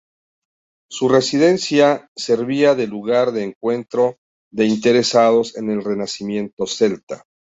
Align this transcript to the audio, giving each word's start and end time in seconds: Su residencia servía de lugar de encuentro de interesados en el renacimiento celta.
Su 0.89 1.09
residencia 1.09 2.09
servía 2.15 2.73
de 2.73 2.87
lugar 2.87 3.31
de 3.33 3.43
encuentro 3.43 4.17
de 4.51 4.65
interesados 4.65 5.55
en 5.57 5.69
el 5.69 5.83
renacimiento 5.83 6.65
celta. 6.65 7.23